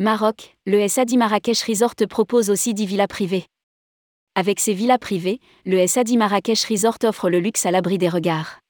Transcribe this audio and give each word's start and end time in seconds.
Maroc, 0.00 0.56
le 0.64 0.88
SAD 0.88 1.18
Marrakech 1.18 1.62
Resort 1.64 1.94
propose 2.08 2.48
aussi 2.48 2.72
10 2.72 2.86
villas 2.86 3.06
privées. 3.06 3.44
Avec 4.34 4.58
ses 4.58 4.72
villas 4.72 4.98
privées, 4.98 5.40
le 5.66 5.86
SAD 5.86 6.16
Marrakech 6.16 6.64
Resort 6.64 6.96
offre 7.04 7.28
le 7.28 7.38
luxe 7.38 7.66
à 7.66 7.70
l'abri 7.70 7.98
des 7.98 8.08
regards. 8.08 8.60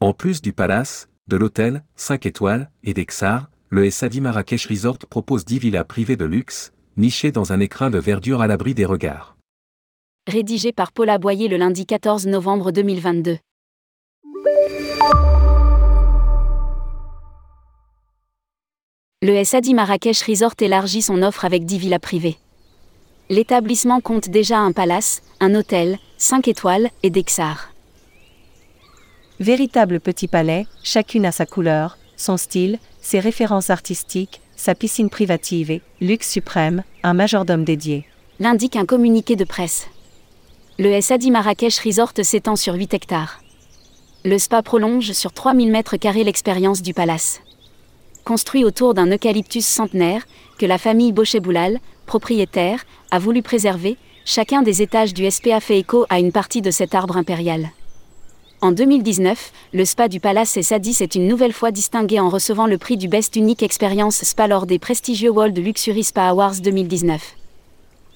En 0.00 0.14
plus 0.14 0.40
du 0.40 0.54
palace, 0.54 1.10
de 1.28 1.36
l'hôtel, 1.36 1.84
5 1.96 2.24
étoiles, 2.24 2.70
et 2.84 2.94
d'Exar, 2.94 3.50
le 3.68 3.90
SAD 3.90 4.22
Marrakech 4.22 4.64
Resort 4.64 5.00
propose 5.10 5.44
10 5.44 5.58
villas 5.58 5.84
privées 5.84 6.16
de 6.16 6.24
luxe, 6.24 6.72
nichées 6.96 7.32
dans 7.32 7.52
un 7.52 7.60
écrin 7.60 7.90
de 7.90 7.98
verdure 7.98 8.40
à 8.40 8.46
l'abri 8.46 8.72
des 8.72 8.86
regards. 8.86 9.36
Rédigé 10.26 10.72
par 10.72 10.92
Paula 10.92 11.18
Boyer 11.18 11.48
le 11.48 11.58
lundi 11.58 11.84
14 11.84 12.28
novembre 12.28 12.72
2022. 12.72 13.36
Le 19.22 19.42
SAD 19.42 19.72
Marrakech 19.72 20.24
Resort 20.24 20.52
élargit 20.60 21.00
son 21.00 21.22
offre 21.22 21.46
avec 21.46 21.64
10 21.64 21.78
villas 21.78 21.98
privées. 21.98 22.36
L'établissement 23.30 24.02
compte 24.02 24.28
déjà 24.28 24.58
un 24.58 24.72
palace, 24.72 25.22
un 25.40 25.54
hôtel, 25.54 25.98
5 26.18 26.46
étoiles 26.48 26.90
et 27.02 27.08
d'Exar. 27.08 27.72
Véritable 29.40 30.00
petit 30.00 30.28
palais, 30.28 30.66
chacune 30.82 31.24
a 31.24 31.32
sa 31.32 31.46
couleur, 31.46 31.96
son 32.18 32.36
style, 32.36 32.78
ses 33.00 33.18
références 33.18 33.70
artistiques, 33.70 34.42
sa 34.54 34.74
piscine 34.74 35.08
privative 35.08 35.80
luxe 36.02 36.30
suprême, 36.30 36.82
un 37.02 37.14
majordome 37.14 37.64
dédié. 37.64 38.04
L'indique 38.38 38.76
un 38.76 38.84
communiqué 38.84 39.34
de 39.34 39.44
presse. 39.44 39.86
Le 40.78 41.00
SAD 41.00 41.30
Marrakech 41.30 41.78
Resort 41.78 42.12
s'étend 42.22 42.56
sur 42.56 42.74
8 42.74 42.92
hectares. 42.92 43.40
Le 44.26 44.36
spa 44.36 44.62
prolonge 44.62 45.12
sur 45.12 45.32
3000 45.32 45.72
m2 45.72 46.22
l'expérience 46.22 46.82
du 46.82 46.92
palace 46.92 47.40
construit 48.26 48.64
autour 48.64 48.92
d'un 48.92 49.06
eucalyptus 49.06 49.64
centenaire, 49.64 50.26
que 50.58 50.66
la 50.66 50.78
famille 50.78 51.12
Bocheboulal, 51.12 51.78
propriétaire, 52.06 52.84
a 53.12 53.20
voulu 53.20 53.40
préserver, 53.40 53.96
chacun 54.24 54.62
des 54.62 54.82
étages 54.82 55.14
du 55.14 55.30
SPA 55.30 55.60
fait 55.60 55.78
écho 55.78 56.06
à 56.10 56.18
une 56.18 56.32
partie 56.32 56.60
de 56.60 56.72
cet 56.72 56.94
arbre 56.94 57.16
impérial. 57.16 57.70
En 58.60 58.72
2019, 58.72 59.52
le 59.74 59.84
spa 59.84 60.08
du 60.08 60.18
Palace 60.18 60.56
et 60.56 60.64
Sadis 60.64 60.96
est 61.02 61.14
une 61.14 61.28
nouvelle 61.28 61.52
fois 61.52 61.70
distingué 61.70 62.18
en 62.18 62.28
recevant 62.28 62.66
le 62.66 62.78
prix 62.78 62.96
du 62.96 63.06
Best 63.06 63.36
Unique 63.36 63.62
Experience 63.62 64.24
Spa 64.24 64.48
lors 64.48 64.66
des 64.66 64.80
prestigieux 64.80 65.30
World 65.30 65.56
Luxury 65.56 66.02
Spa 66.02 66.28
Awards 66.28 66.60
2019. 66.60 67.36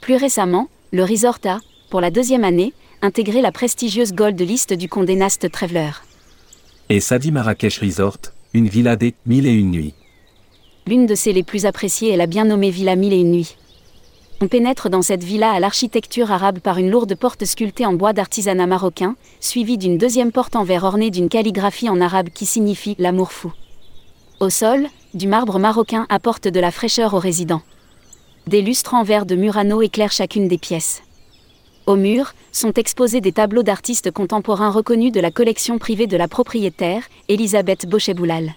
Plus 0.01 0.17
récemment, 0.17 0.69
le 0.93 1.05
resort 1.05 1.39
a, 1.45 1.61
pour 1.89 2.01
la 2.01 2.11
deuxième 2.11 2.43
année, 2.43 2.73
intégré 3.01 3.43
la 3.43 3.53
prestigieuse 3.53 4.13
Gold 4.13 4.41
List 4.41 4.73
du 4.73 4.89
Condé 4.89 5.15
Nast 5.15 5.49
Traveler. 5.53 5.91
Et 6.89 6.99
Sadi 6.99 7.31
Marrakech 7.31 7.79
Resort, 7.79 8.19
une 8.55 8.67
villa 8.67 8.97
des 8.97 9.15
mille 9.27 9.47
et 9.47 9.53
une 9.53 9.71
nuits. 9.71 9.95
L'une 10.91 11.07
de 11.07 11.15
ses 11.15 11.33
les 11.33 11.45
plus 11.45 11.67
appréciées 11.67 12.11
est 12.11 12.17
la 12.17 12.27
bien 12.27 12.47
nommée 12.47 12.71
Villa 12.71 12.97
Mille 12.97 13.13
et 13.13 13.21
une 13.21 13.31
nuits. 13.31 13.57
On 14.41 14.49
pénètre 14.49 14.91
dans 14.91 15.03
cette 15.03 15.23
villa 15.23 15.53
à 15.53 15.61
l'architecture 15.61 16.33
arabe 16.33 16.59
par 16.59 16.79
une 16.79 16.91
lourde 16.91 17.15
porte 17.15 17.45
sculptée 17.45 17.87
en 17.87 17.93
bois 17.93 18.13
d'artisanat 18.13 18.67
marocain, 18.67 19.15
suivie 19.39 19.79
d'une 19.79 19.99
deuxième 19.99 20.33
porte 20.33 20.57
en 20.57 20.65
verre 20.65 20.83
ornée 20.83 21.13
d'une 21.13 21.29
calligraphie 21.29 21.89
en 21.89 22.01
arabe 22.01 22.31
qui 22.31 22.45
signifie 22.45 22.97
l'amour 22.99 23.31
fou. 23.31 23.53
Au 24.41 24.51
sol, 24.51 24.89
du 25.15 25.29
marbre 25.29 25.61
marocain 25.61 26.07
apporte 26.09 26.49
de 26.49 26.59
la 26.59 26.73
fraîcheur 26.73 27.15
aux 27.15 27.21
résidents. 27.21 27.63
Des 28.49 28.61
lustres 28.61 28.95
en 28.95 29.05
verre 29.05 29.27
de 29.27 29.37
Murano 29.37 29.83
éclairent 29.83 30.11
chacune 30.11 30.49
des 30.49 30.59
pièces. 30.59 31.05
Au 31.87 31.95
mur, 31.95 32.35
sont 32.51 32.73
exposés 32.73 33.21
des 33.21 33.31
tableaux 33.31 33.63
d'artistes 33.63 34.11
contemporains 34.11 34.73
reconnus 34.73 35.13
de 35.13 35.21
la 35.21 35.31
collection 35.31 35.79
privée 35.79 36.09
de 36.09 36.17
la 36.17 36.27
propriétaire, 36.27 37.05
Elisabeth 37.29 37.87
Bocheboulal. 37.87 38.57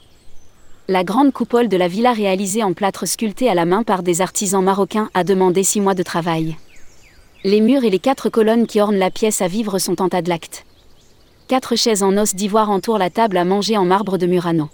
La 0.90 1.06
grande 1.06 1.32
coupole 1.32 1.70
de 1.70 1.78
la 1.78 1.88
villa 1.88 2.12
réalisée 2.12 2.62
en 2.62 2.74
plâtre 2.74 3.08
sculpté 3.08 3.50
à 3.50 3.54
la 3.54 3.64
main 3.64 3.84
par 3.84 4.04
des 4.04 4.20
artisans 4.20 4.62
marocains 4.62 5.10
a 5.14 5.24
demandé 5.24 5.64
six 5.64 5.80
mois 5.80 5.94
de 5.94 6.04
travail. 6.04 6.58
Les 7.46 7.62
murs 7.62 7.86
et 7.86 7.90
les 7.90 8.00
quatre 8.00 8.28
colonnes 8.28 8.68
qui 8.68 8.82
ornent 8.82 8.98
la 8.98 9.10
pièce 9.10 9.42
à 9.42 9.48
vivre 9.48 9.80
sont 9.80 10.02
en 10.02 10.10
tadlacte. 10.10 10.66
Quatre 11.48 11.78
chaises 11.78 12.04
en 12.04 12.18
os 12.18 12.36
d'ivoire 12.36 12.70
entourent 12.70 12.98
la 12.98 13.10
table 13.10 13.38
à 13.38 13.46
manger 13.46 13.78
en 13.78 13.86
marbre 13.86 14.18
de 14.18 14.28
Murano. 14.28 14.68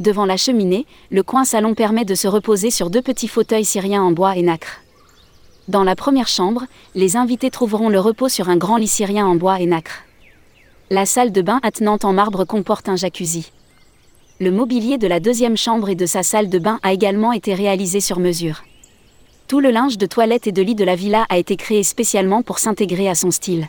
Devant 0.00 0.24
la 0.24 0.38
cheminée, 0.38 0.86
le 1.10 1.22
coin 1.22 1.44
salon 1.44 1.74
permet 1.74 2.06
de 2.06 2.14
se 2.14 2.26
reposer 2.26 2.70
sur 2.70 2.88
deux 2.88 3.02
petits 3.02 3.28
fauteuils 3.28 3.66
syriens 3.66 4.02
en 4.02 4.12
bois 4.12 4.34
et 4.34 4.42
nacre. 4.42 4.80
Dans 5.68 5.84
la 5.84 5.94
première 5.94 6.28
chambre, 6.28 6.64
les 6.94 7.16
invités 7.16 7.50
trouveront 7.50 7.90
le 7.90 8.00
repos 8.00 8.30
sur 8.30 8.48
un 8.48 8.56
grand 8.56 8.78
lit 8.78 8.88
syrien 8.88 9.26
en 9.26 9.34
bois 9.34 9.60
et 9.60 9.66
nacre. 9.66 10.04
La 10.88 11.04
salle 11.04 11.32
de 11.32 11.42
bain 11.42 11.60
attenante 11.62 12.06
en 12.06 12.14
marbre 12.14 12.46
comporte 12.46 12.88
un 12.88 12.96
jacuzzi 12.96 13.52
le 14.40 14.52
mobilier 14.52 14.98
de 14.98 15.08
la 15.08 15.18
deuxième 15.18 15.56
chambre 15.56 15.88
et 15.88 15.96
de 15.96 16.06
sa 16.06 16.22
salle 16.22 16.48
de 16.48 16.60
bain 16.60 16.78
a 16.84 16.92
également 16.92 17.32
été 17.32 17.54
réalisé 17.54 17.98
sur 17.98 18.20
mesure. 18.20 18.62
Tout 19.48 19.58
le 19.58 19.72
linge 19.72 19.98
de 19.98 20.06
toilette 20.06 20.46
et 20.46 20.52
de 20.52 20.62
lit 20.62 20.76
de 20.76 20.84
la 20.84 20.94
villa 20.94 21.26
a 21.28 21.38
été 21.38 21.56
créé 21.56 21.82
spécialement 21.82 22.42
pour 22.42 22.60
s'intégrer 22.60 23.08
à 23.08 23.16
son 23.16 23.32
style. 23.32 23.66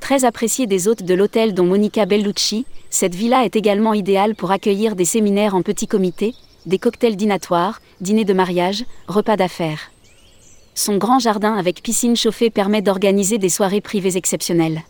Très 0.00 0.24
appréciée 0.24 0.66
des 0.66 0.88
hôtes 0.88 1.04
de 1.04 1.14
l'hôtel 1.14 1.54
dont 1.54 1.64
Monica 1.64 2.06
Bellucci, 2.06 2.66
cette 2.90 3.14
villa 3.14 3.44
est 3.44 3.54
également 3.54 3.94
idéale 3.94 4.34
pour 4.34 4.50
accueillir 4.50 4.96
des 4.96 5.04
séminaires 5.04 5.54
en 5.54 5.62
petit 5.62 5.86
comité, 5.86 6.34
des 6.66 6.78
cocktails 6.78 7.16
dînatoires, 7.16 7.80
dîners 8.00 8.24
de 8.24 8.32
mariage, 8.32 8.84
repas 9.06 9.36
d'affaires. 9.36 9.92
Son 10.74 10.96
grand 10.96 11.20
jardin 11.20 11.54
avec 11.54 11.82
piscine 11.82 12.16
chauffée 12.16 12.50
permet 12.50 12.82
d'organiser 12.82 13.38
des 13.38 13.48
soirées 13.48 13.80
privées 13.80 14.16
exceptionnelles. 14.16 14.82